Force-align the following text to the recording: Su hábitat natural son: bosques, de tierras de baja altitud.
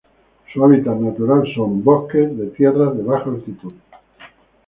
Su 0.51 0.63
hábitat 0.65 0.95
natural 0.97 1.43
son: 1.53 1.83
bosques, 1.83 2.35
de 2.35 2.47
tierras 2.47 2.97
de 2.97 3.03
baja 3.03 3.29
altitud. 3.29 3.73